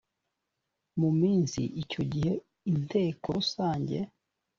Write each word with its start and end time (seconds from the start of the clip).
mu 0.99 1.09
minsi 1.21 1.61
icyo 1.81 2.01
gihe 2.11 2.33
inteko 2.71 3.25
rusange 3.37 3.97